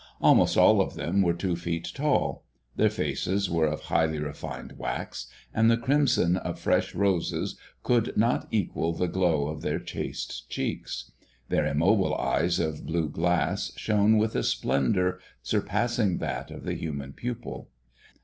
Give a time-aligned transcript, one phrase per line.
[0.19, 2.43] Almost all of them were two feet tall.
[2.75, 8.47] Their faces were of highly refined wax, and the crimson of fresh roses could not
[8.49, 11.11] equal the glow of their chaste cheeks.
[11.49, 17.13] Their immobile eyes of blue glass shone with a splendor surpassing that of the human
[17.13, 17.69] pupil.